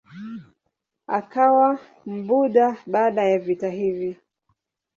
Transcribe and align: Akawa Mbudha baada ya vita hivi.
Akawa 1.07 1.79
Mbudha 2.05 2.77
baada 2.87 3.23
ya 3.23 3.39
vita 3.39 3.69
hivi. 3.69 4.17